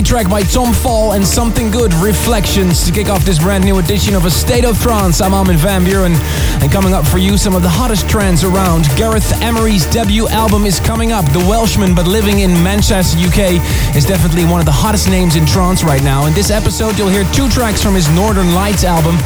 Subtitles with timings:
[0.00, 3.80] Great track by Tom Fall and Something Good Reflections to kick off this brand new
[3.80, 5.20] edition of A State of Trance.
[5.20, 6.16] I'm Armin van Buuren
[6.62, 8.86] and coming up for you some of the hottest trends around.
[8.96, 11.30] Gareth Emery's debut album is coming up.
[11.32, 13.60] The Welshman, but living in Manchester, UK,
[13.94, 16.24] is definitely one of the hottest names in trance right now.
[16.24, 19.16] In this episode, you'll hear two tracks from his Northern Lights album.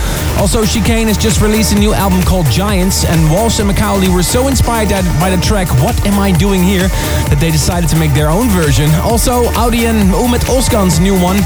[0.42, 4.24] Also, Chicane has just released a new album called Giants, and Walsh and McAuley were
[4.24, 4.88] so inspired
[5.20, 6.88] by the track What Am I Doing Here
[7.30, 8.90] that they decided to make their own version.
[9.06, 11.36] Also, Audi and Ummet Ozcan's new one,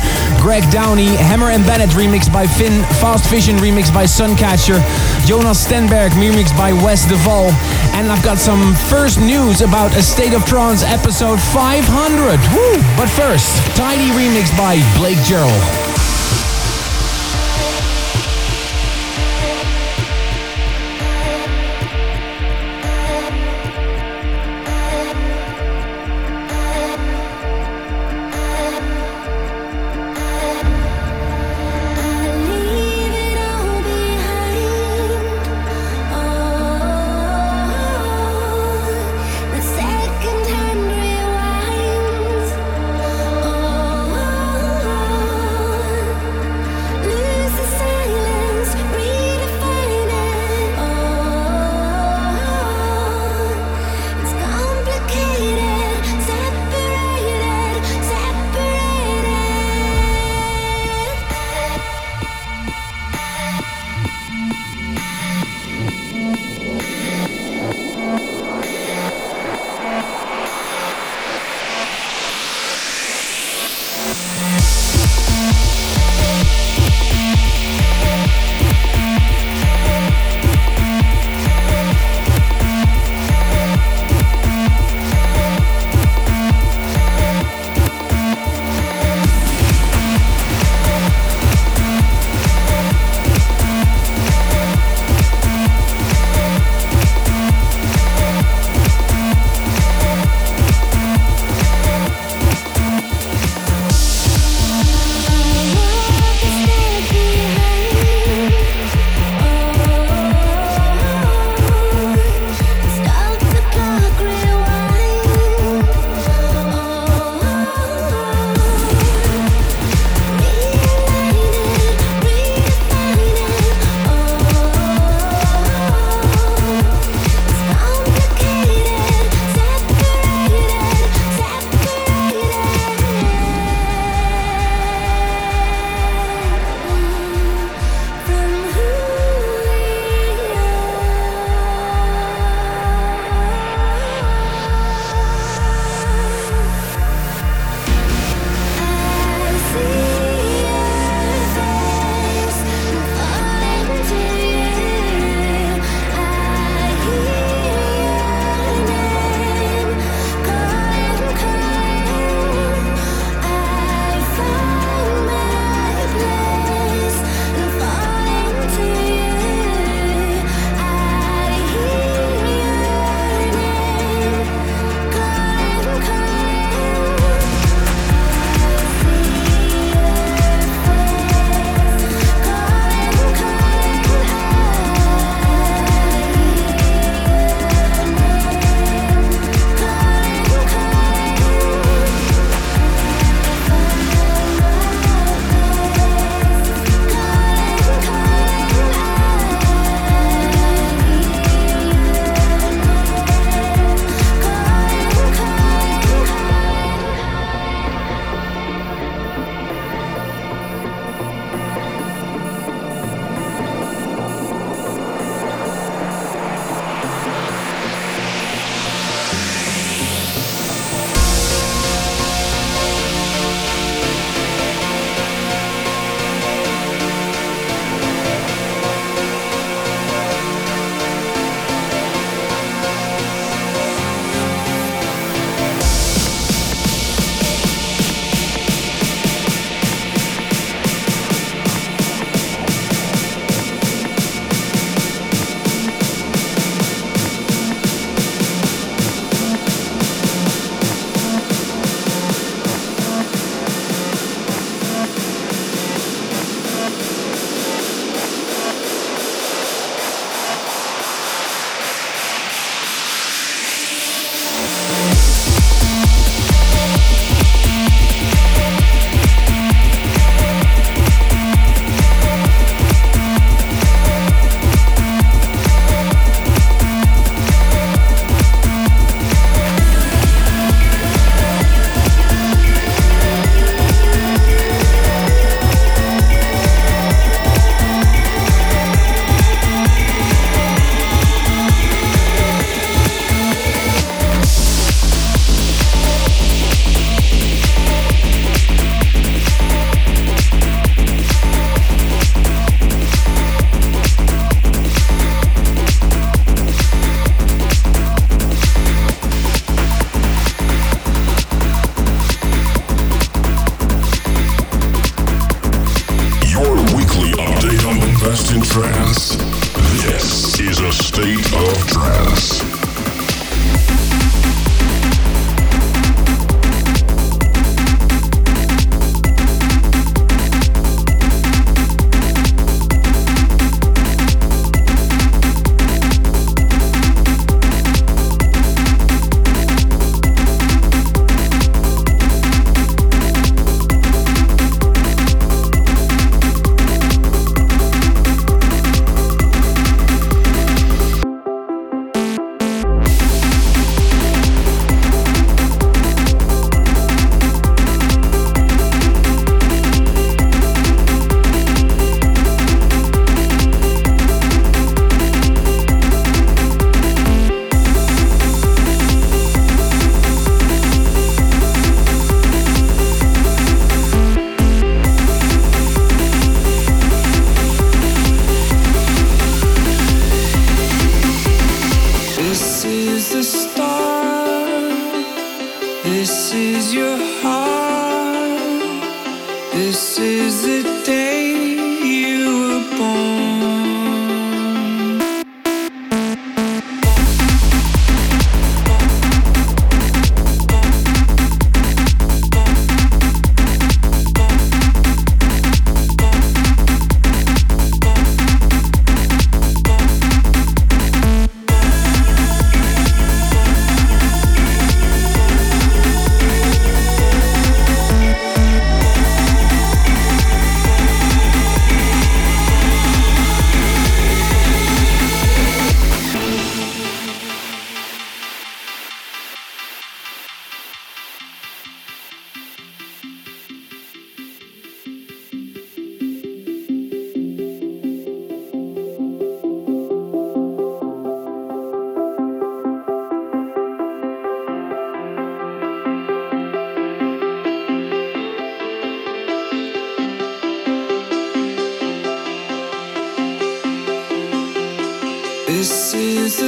[0.40, 4.78] Greg Downey, Hammer and Bennett remixed by Finn, Fast Vision remixed by Suncatcher,
[5.26, 7.50] Jonas Stenberg remixed by Wezz Devall,
[7.94, 12.38] and I've got some first news about A State of Trance episode 500.
[12.54, 12.82] Woo!
[12.96, 15.97] But first, Tidy remixed by Blake Jarrell.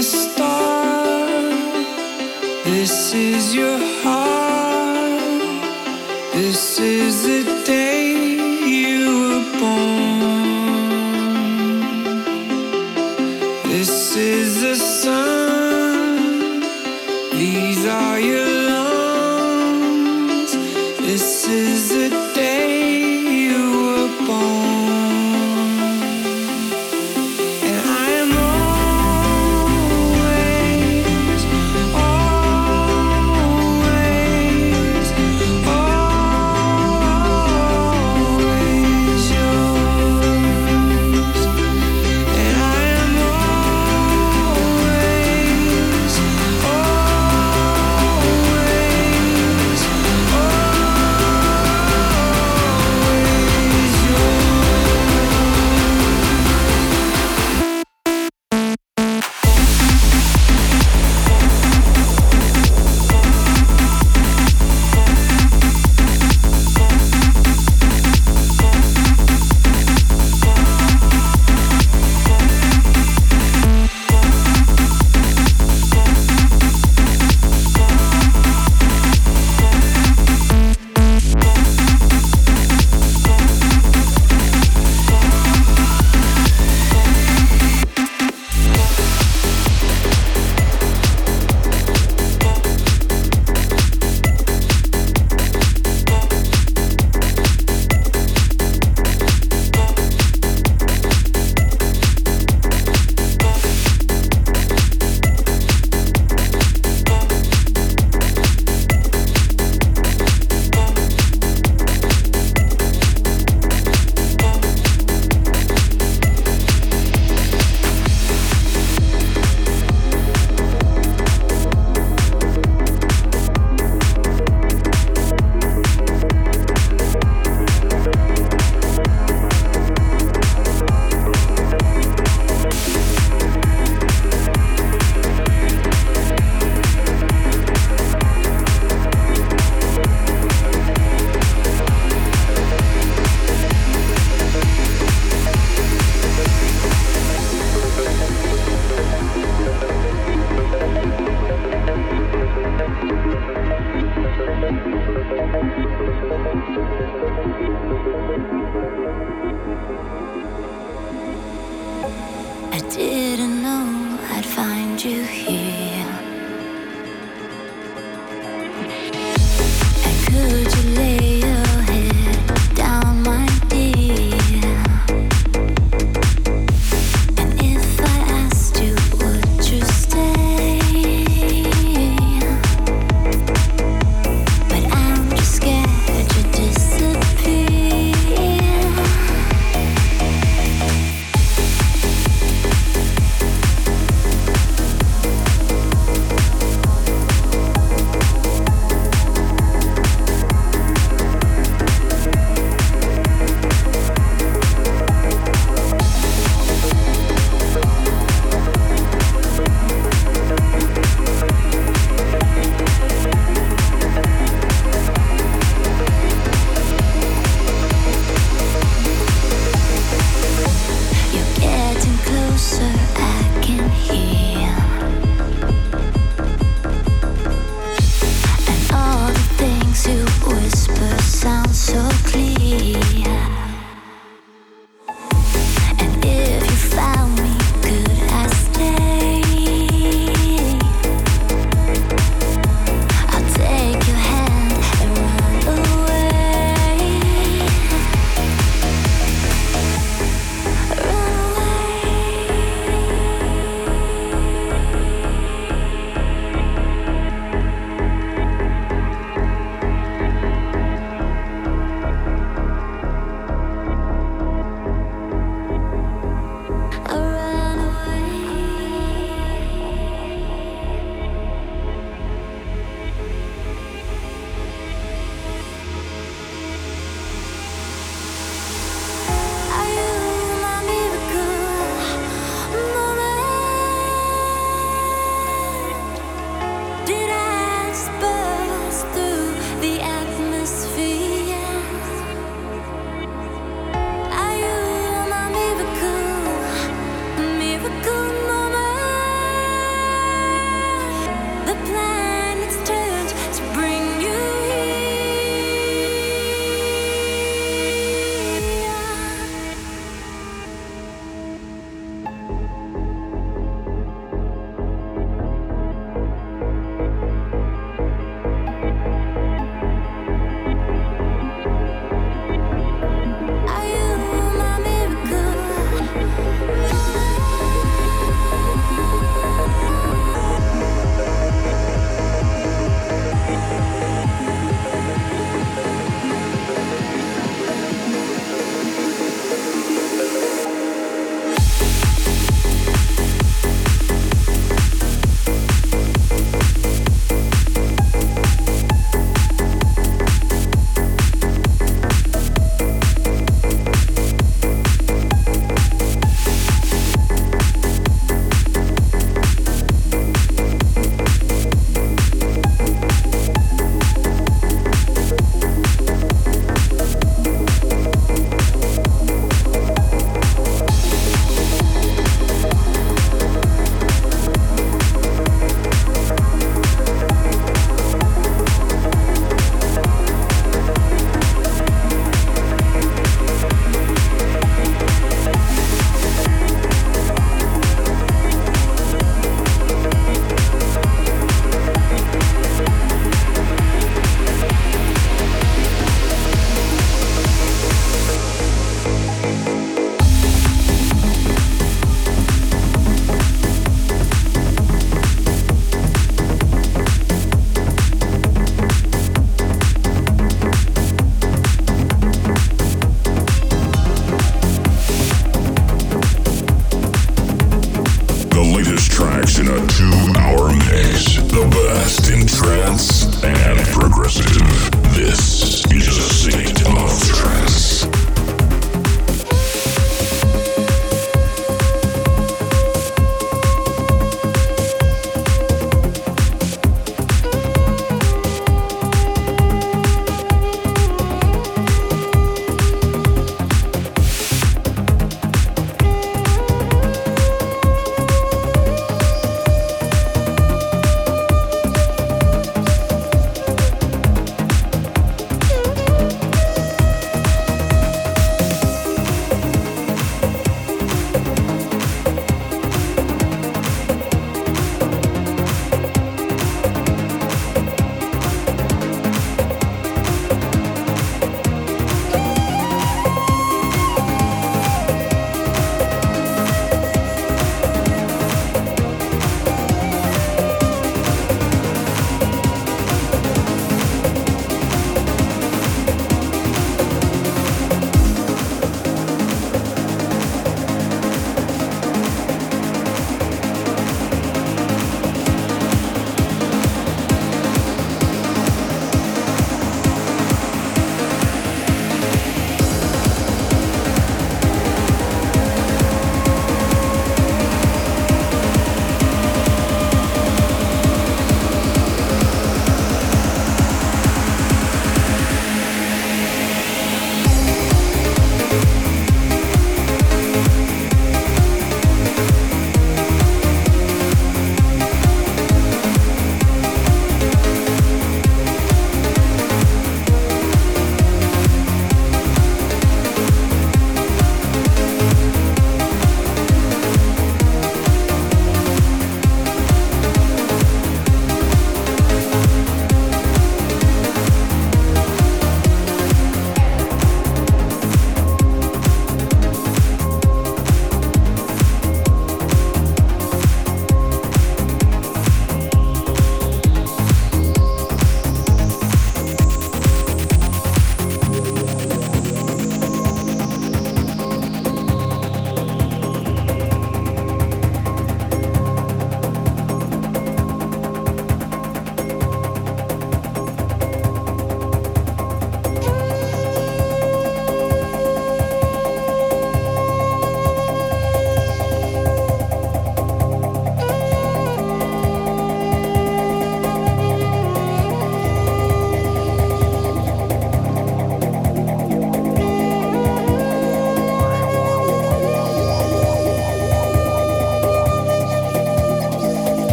[0.00, 0.29] this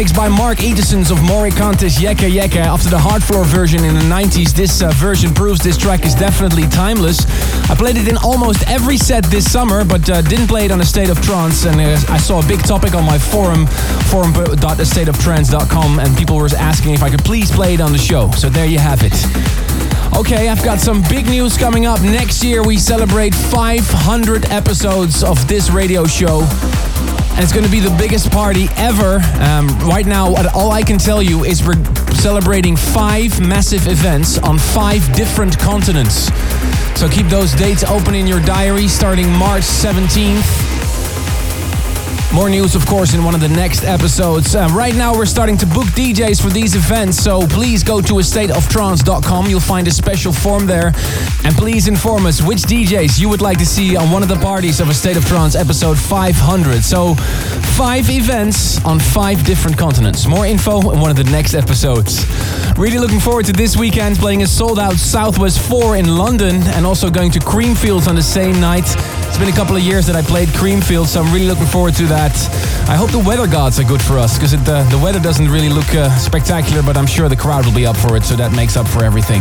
[0.00, 4.54] remix by Mark Eteson's of Morikante's Yeke Yeke after the Hardfloor version in the 90s.
[4.54, 7.26] This uh, version proves this track is definitely timeless.
[7.70, 10.80] I played it in almost every set this summer, but uh, didn't play it on
[10.80, 11.66] a State of Trance.
[11.66, 13.66] And uh, I saw a big topic on my forum,
[14.10, 18.30] forum.astateoftrance.com, and people were asking if I could please play it on the show.
[18.32, 19.12] So there you have it.
[20.18, 22.00] Okay, I've got some big news coming up.
[22.00, 26.46] Next year, we celebrate 500 episodes of this radio show.
[27.32, 29.20] And it's going to be the biggest party ever.
[29.40, 31.82] Um, right now, all I can tell you is we're
[32.14, 36.30] celebrating five massive events on five different continents.
[36.98, 40.69] So keep those dates open in your diary starting March 17th.
[42.32, 44.54] More news, of course, in one of the next episodes.
[44.54, 48.14] Uh, right now, we're starting to book DJs for these events, so please go to
[48.14, 49.46] astateoftrance.com.
[49.46, 50.92] You'll find a special form there.
[51.44, 54.36] And please inform us which DJs you would like to see on one of the
[54.36, 56.84] parties of A State of Trance episode 500.
[56.84, 57.16] So,
[57.76, 60.26] five events on five different continents.
[60.28, 62.26] More info in one of the next episodes.
[62.78, 66.86] Really looking forward to this weekend playing a sold out Southwest 4 in London and
[66.86, 68.86] also going to Creamfields on the same night.
[69.40, 72.04] Been a couple of years that I played Creamfield, so I'm really looking forward to
[72.08, 72.36] that.
[72.90, 75.70] I hope the weather gods are good for us because uh, the weather doesn't really
[75.70, 78.52] look uh, spectacular, but I'm sure the crowd will be up for it, so that
[78.52, 79.40] makes up for everything.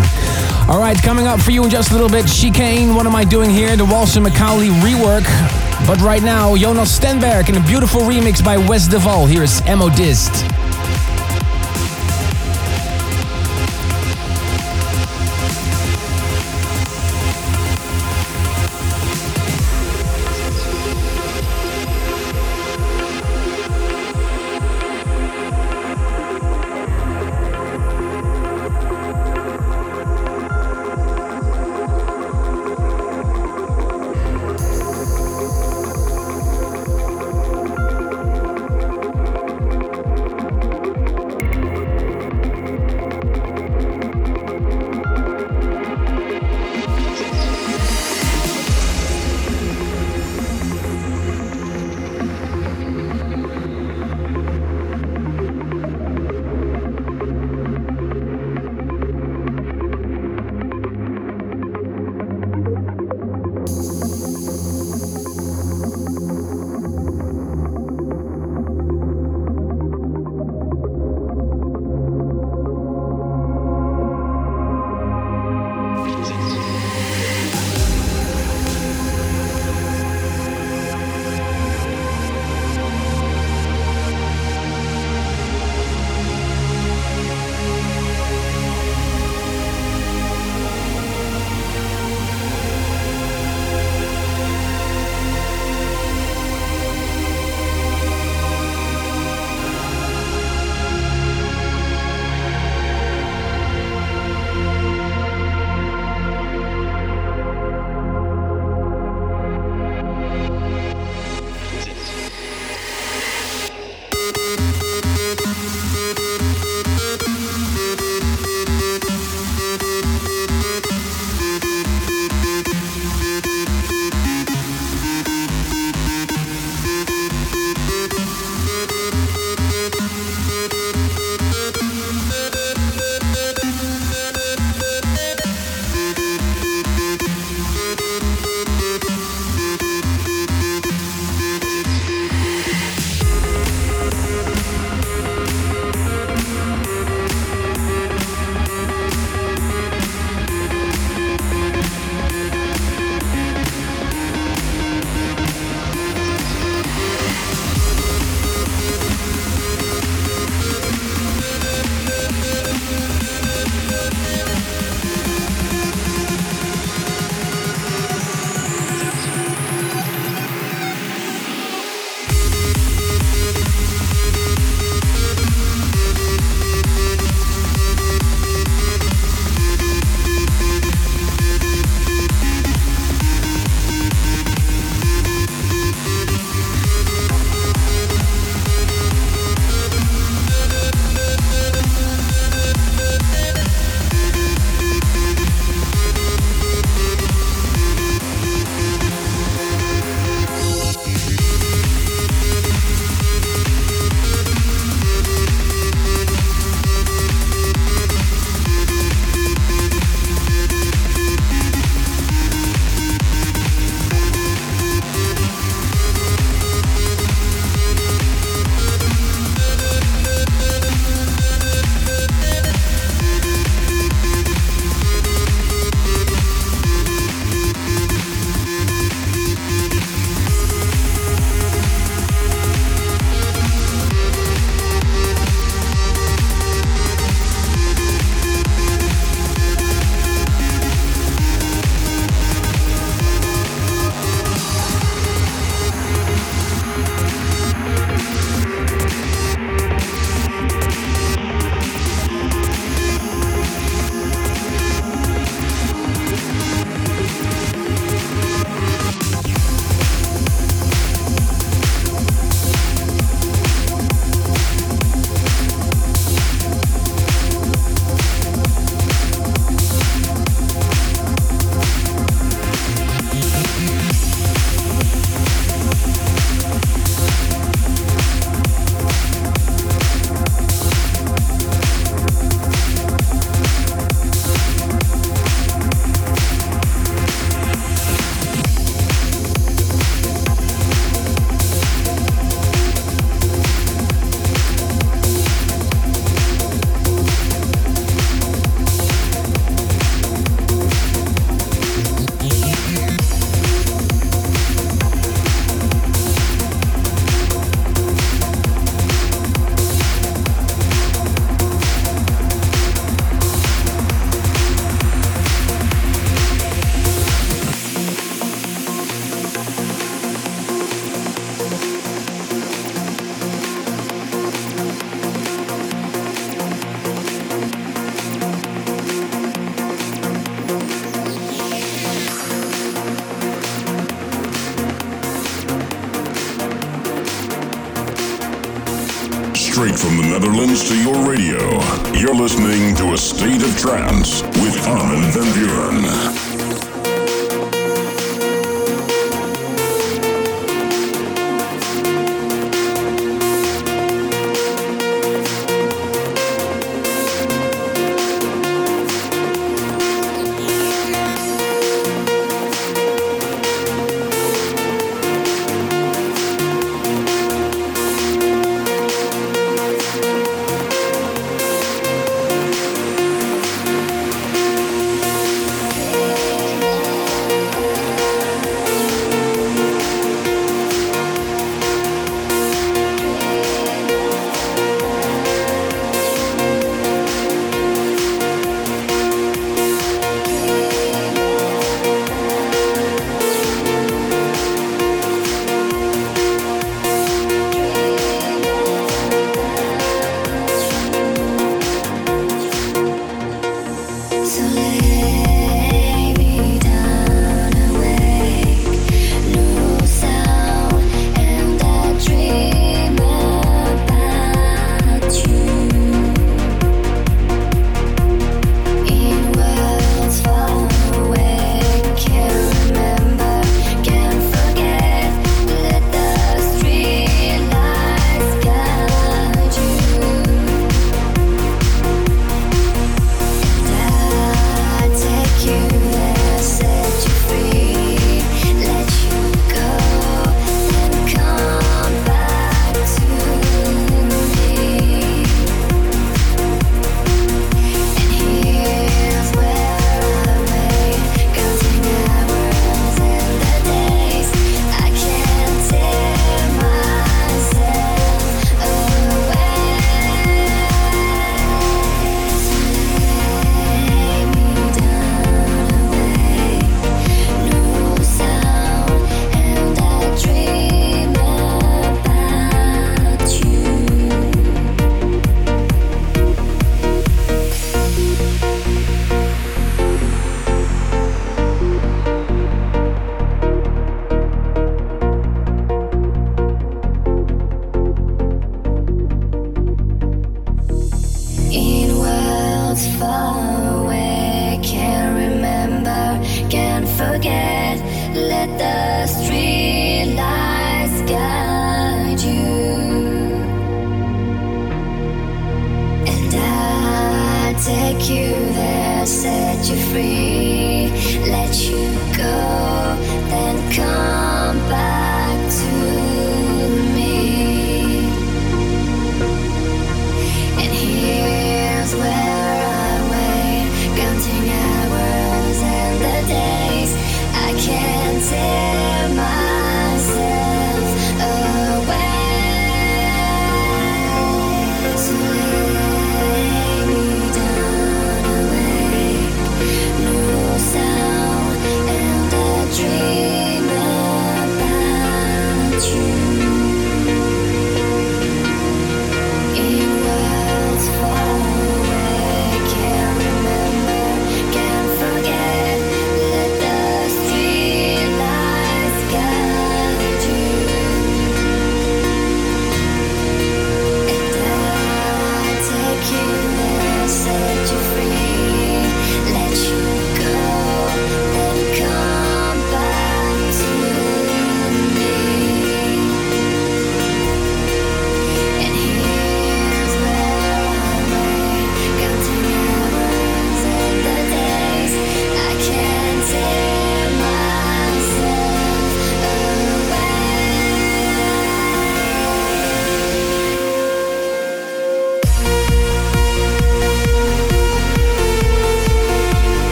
[0.70, 2.96] All right, coming up for you in just a little bit, Chicane.
[2.96, 3.76] What am I doing here?
[3.76, 5.28] The Walson McAuley rework.
[5.86, 9.28] But right now, Jonas Stenberg in a beautiful remix by Wezz Devall.
[9.28, 10.59] Here is Emodist.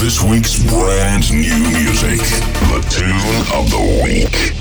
[0.00, 2.20] this week's brand new music,
[2.70, 4.59] the tune of the week.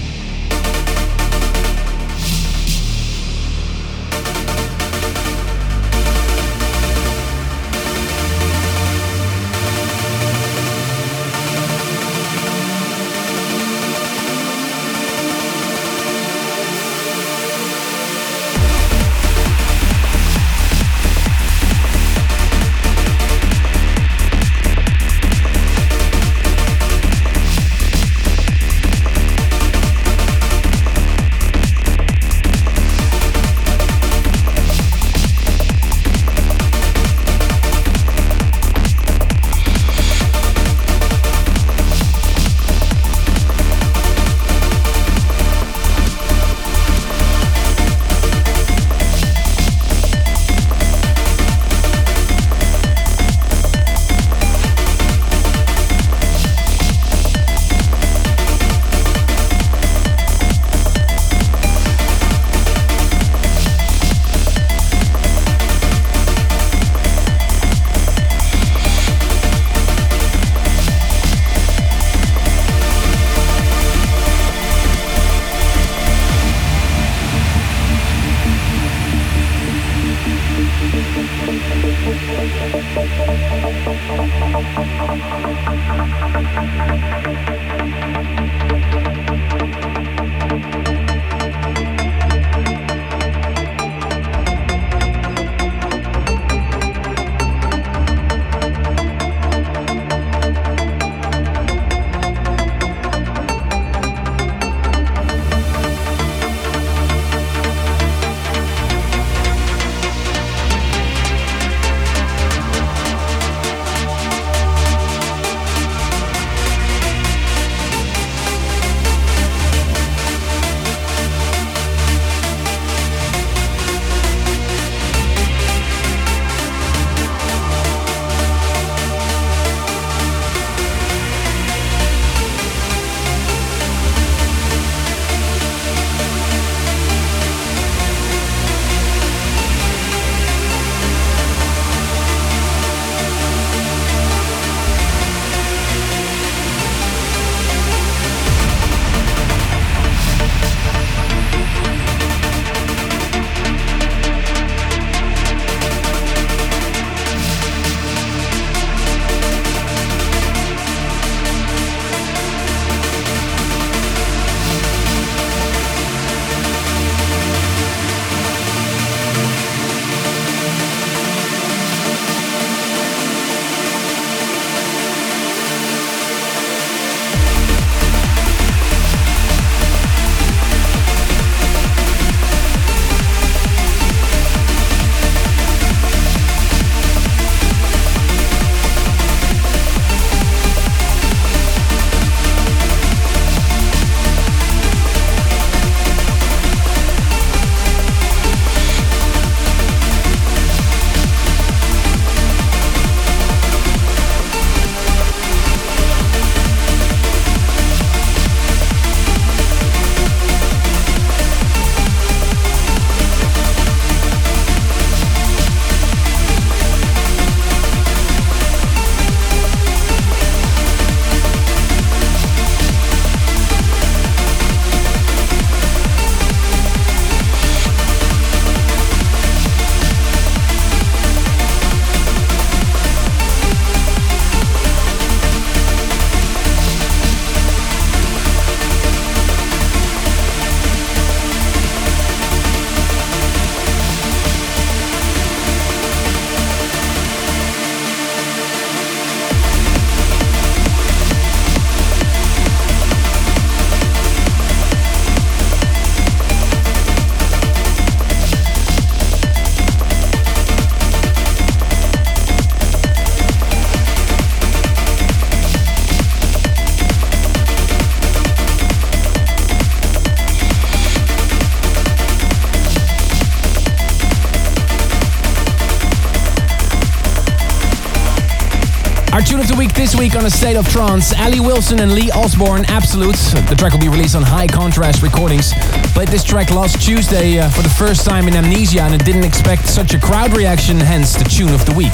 [280.19, 283.53] week on A State of Trance, Ali Wilson and Lee Osborne, Absolutes.
[283.69, 285.71] The track will be released on High Contrast Recordings.
[286.13, 289.45] Played this track last Tuesday uh, for the first time in Amnesia and I didn't
[289.45, 292.11] expect such a crowd reaction, hence the tune of the week.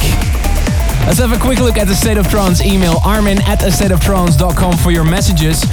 [1.07, 4.91] Let's have a quick look at the State of Trance email, armin at astateoftrance.com for
[4.91, 5.65] your messages.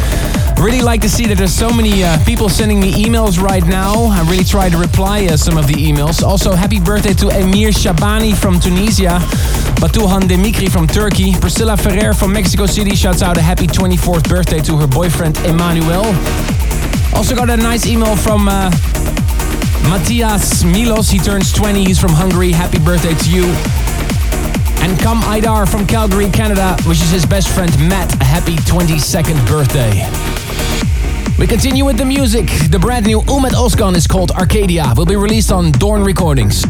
[0.58, 4.04] Really like to see that there's so many uh, people sending me emails right now.
[4.04, 6.22] I really try to reply uh, some of the emails.
[6.22, 9.18] Also, happy birthday to Emir Shabani from Tunisia.
[9.82, 11.32] Batuhan Demikri from Turkey.
[11.40, 16.04] Priscilla Ferrer from Mexico City shouts out a happy 24th birthday to her boyfriend Emmanuel.
[17.16, 18.70] Also got a nice email from uh,
[19.90, 21.10] Matthias Milos.
[21.10, 21.84] He turns 20.
[21.84, 22.52] He's from Hungary.
[22.52, 23.42] Happy birthday to you.
[24.86, 30.06] And Kam Idar from Calgary, Canada, wishes his best friend Matt a happy 22nd birthday.
[31.40, 32.46] We continue with the music.
[32.70, 34.94] The brand new Umet Ozcan is called Arcadia.
[34.96, 36.64] Will be released on Dorn Recordings.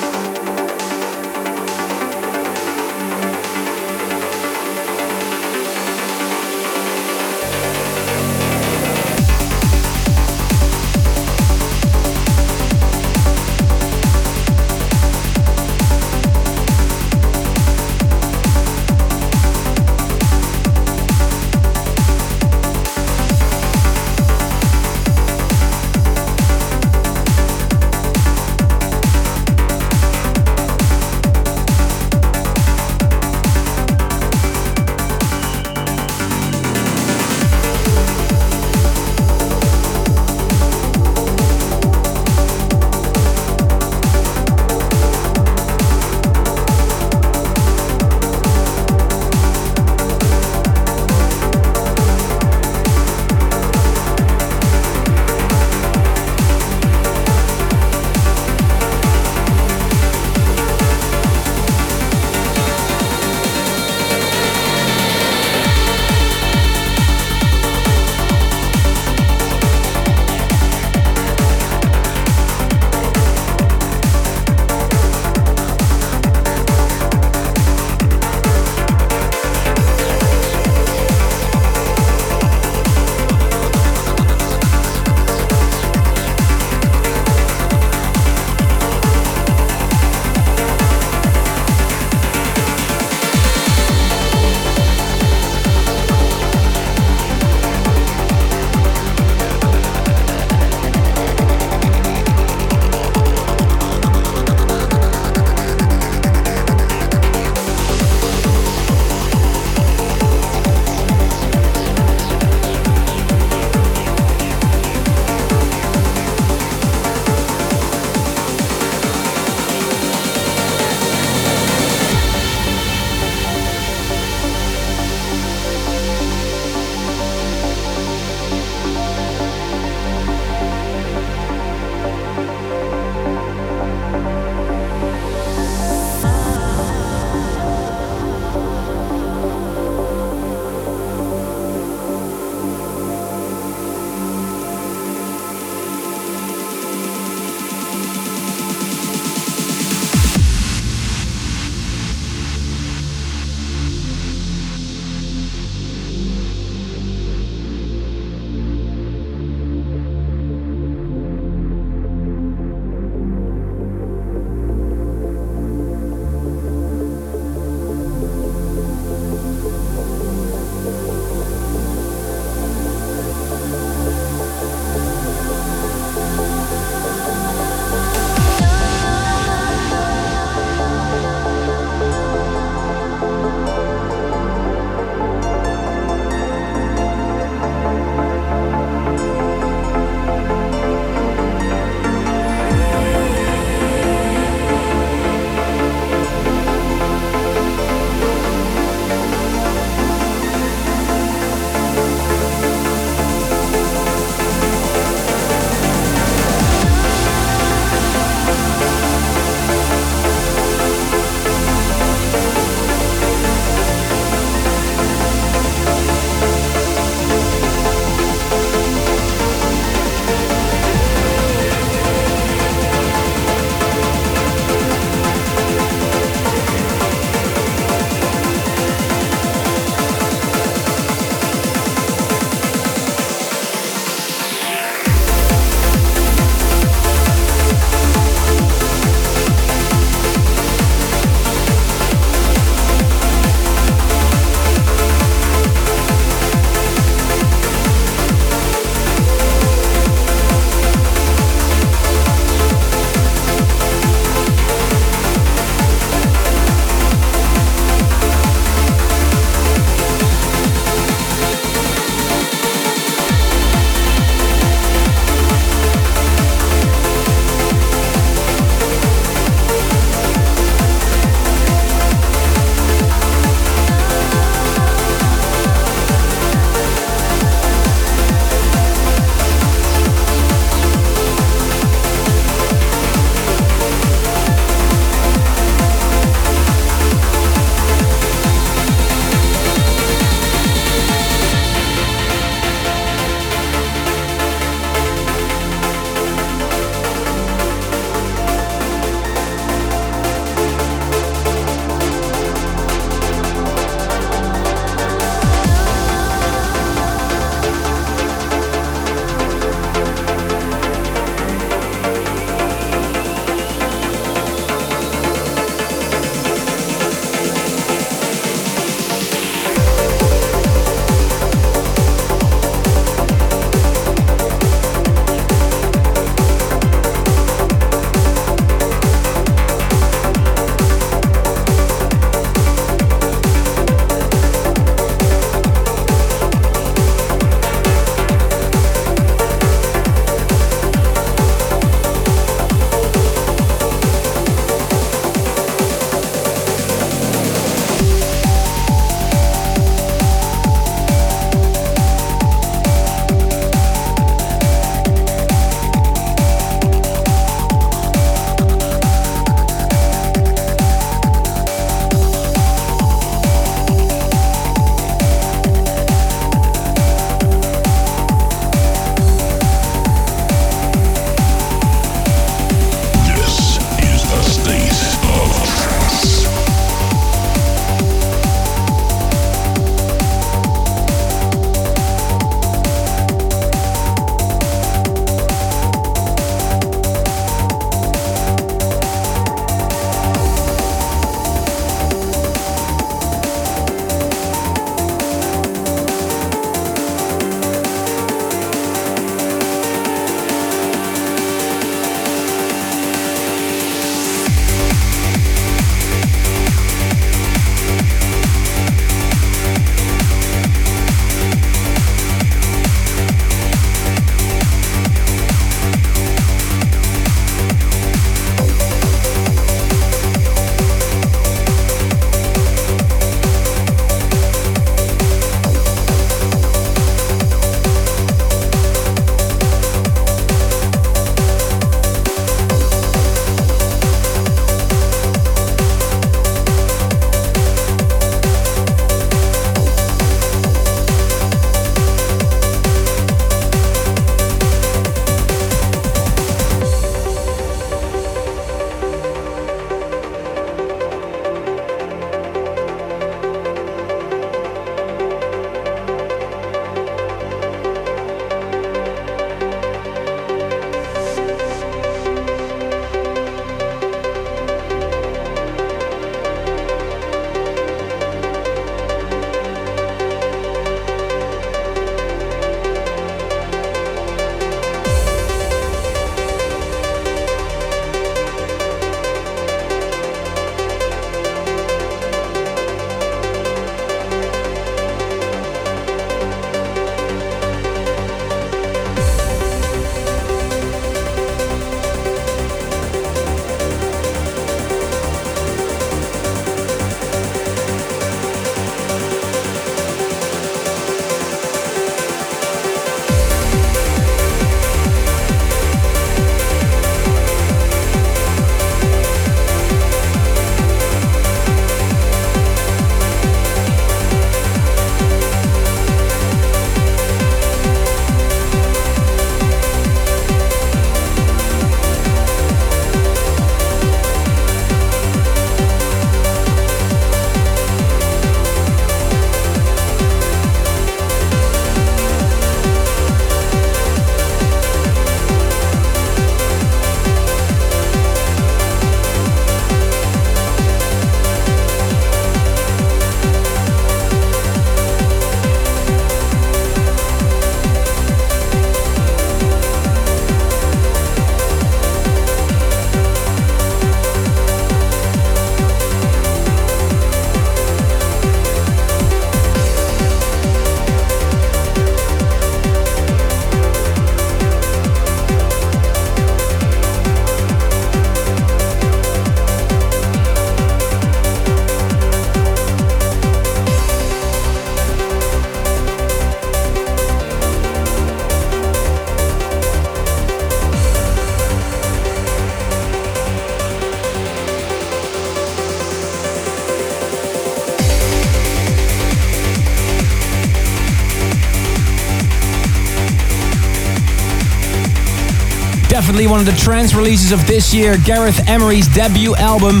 [596.68, 598.16] Of the trance releases of this year.
[598.18, 600.00] Gareth Emery's debut album.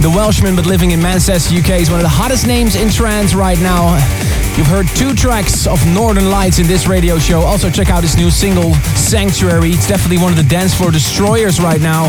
[0.00, 3.34] The Welshman, but living in Manchester, UK, is one of the hottest names in trance
[3.34, 3.94] right now.
[4.56, 7.40] You've heard two tracks of Northern Lights in this radio show.
[7.40, 9.70] Also, check out his new single, Sanctuary.
[9.70, 12.08] It's definitely one of the dance floor destroyers right now.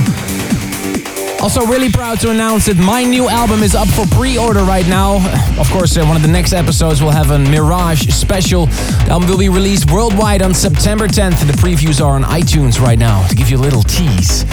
[1.41, 4.85] Also, really proud to announce that my new album is up for pre order right
[4.87, 5.15] now.
[5.57, 8.65] Of course, uh, one of the next episodes will have a Mirage special.
[8.65, 11.47] The album will be released worldwide on September 10th.
[11.47, 14.43] The previews are on iTunes right now to give you a little tease.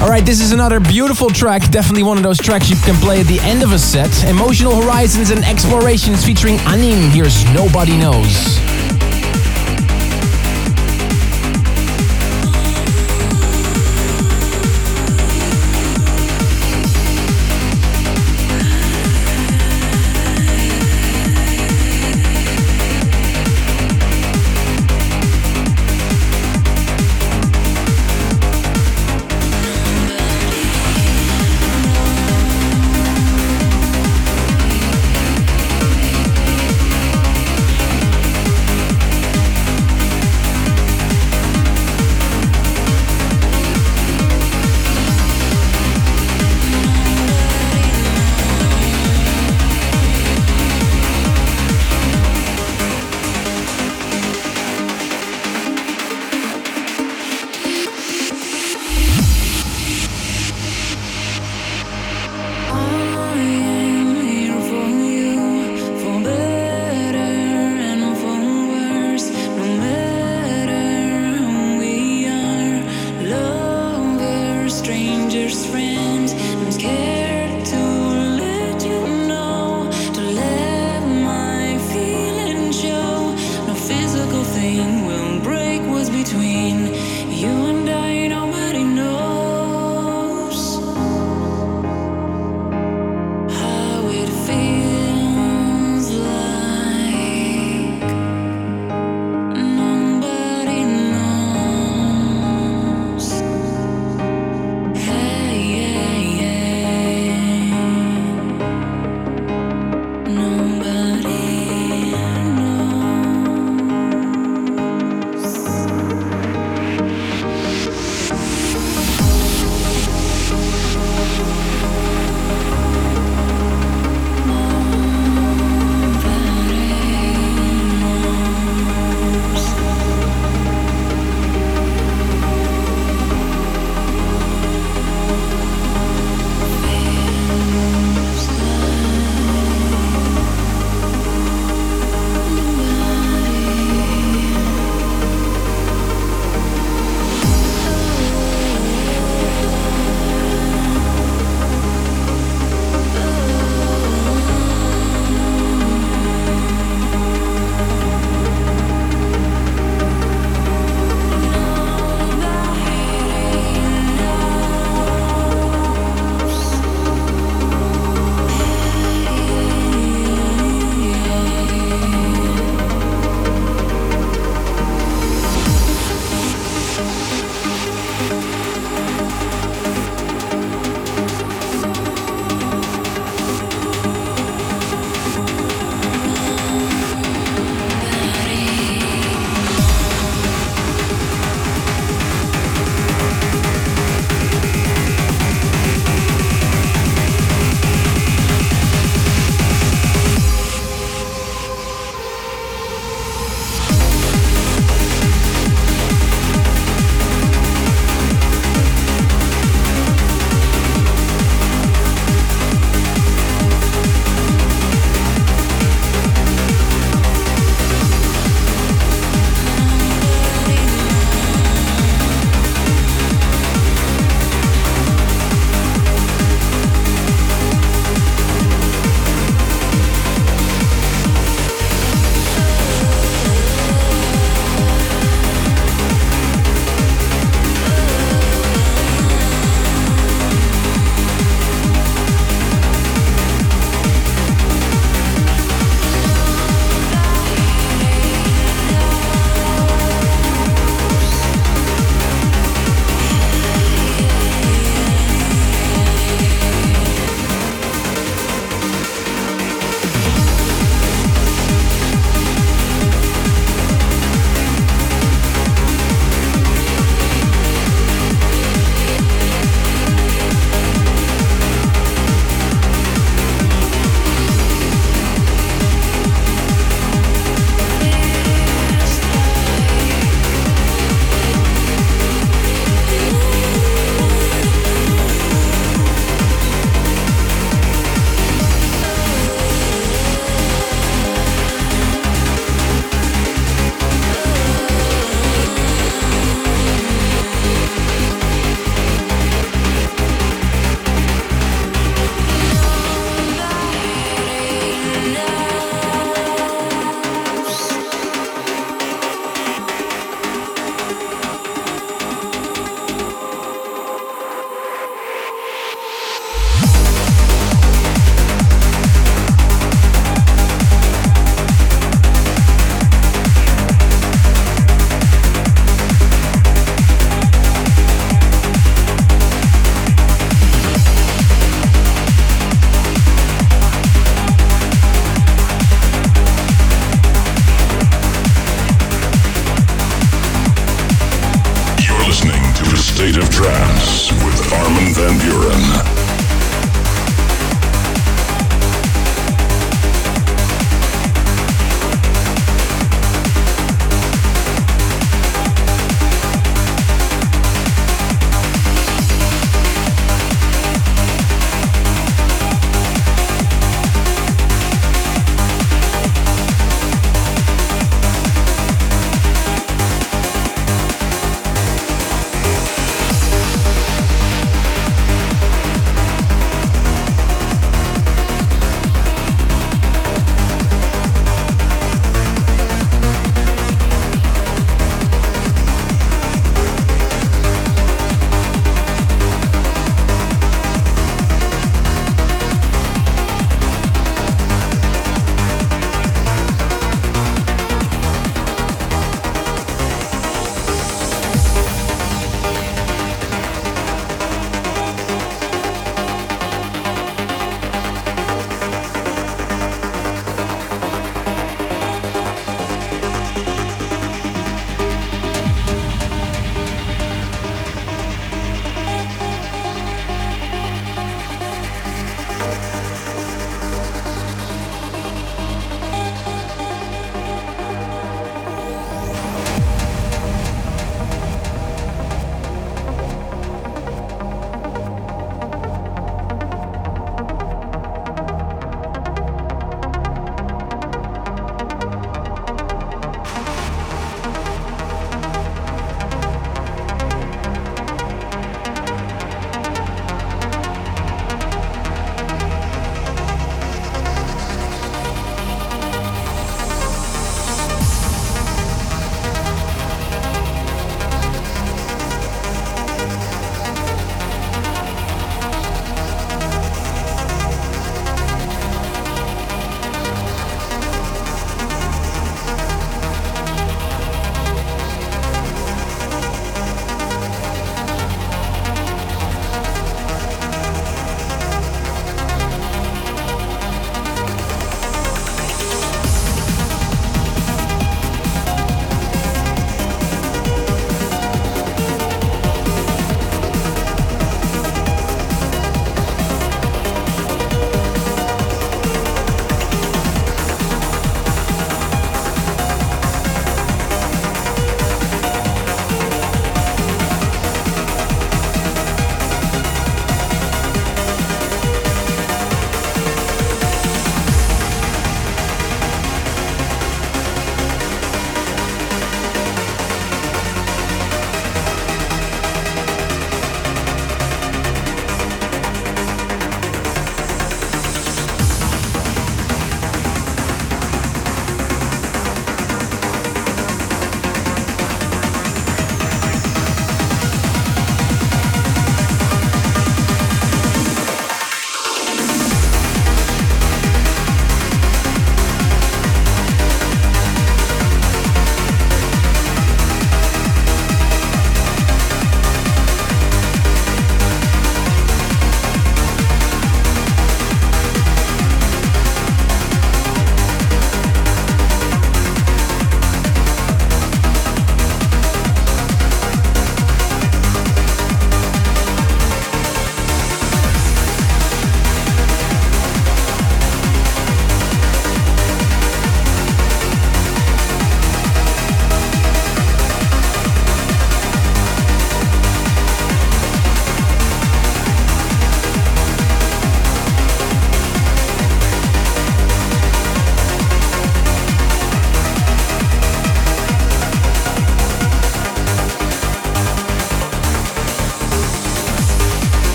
[0.00, 1.70] Alright, this is another beautiful track.
[1.70, 4.24] Definitely one of those tracks you can play at the end of a set.
[4.24, 7.10] Emotional Horizons and Explorations featuring Anin.
[7.10, 8.69] Here's Nobody Knows.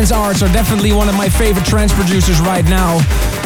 [0.00, 2.96] Trance Arts are definitely one of my favorite trance producers right now.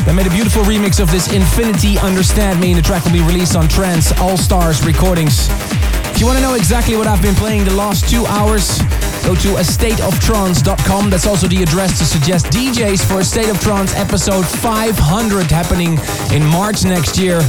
[0.04, 3.22] They made a beautiful remix of this Infinity Understand Me, and the track will be
[3.22, 5.48] released on Trance All Stars Recordings.
[5.50, 8.78] If you want to know exactly what I've been playing the last two hours,
[9.24, 11.10] go to astateoftrance.com.
[11.10, 15.98] That's also the address to suggest DJs for a State of Trance episode 500 happening
[16.30, 17.40] in March next year.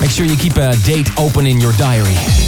[0.00, 2.43] Make sure you keep a date open in your diary.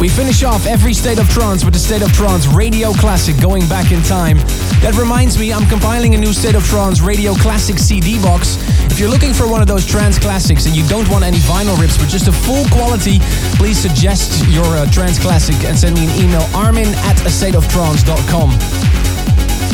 [0.00, 3.66] We finish off every State of Trance with the State of Trance Radio Classic going
[3.66, 4.36] back in time.
[4.78, 8.62] That reminds me, I'm compiling a new State of Trance Radio Classic CD box.
[8.92, 11.76] If you're looking for one of those trance classics and you don't want any vinyl
[11.80, 13.18] rips but just a full quality,
[13.58, 18.50] please suggest your uh, trance classic and send me an email armin at astateoftrance.com.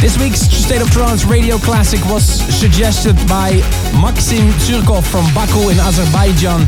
[0.01, 3.61] This week's State of Trance Radio Classic was suggested by
[4.01, 6.65] Maxim Zurkov from Baku in Azerbaijan.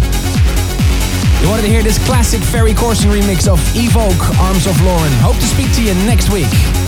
[1.46, 5.12] You wanted to hear this classic Ferry Corsten remix of Evoke Arms of Loren.
[5.20, 6.85] Hope to speak to you next week.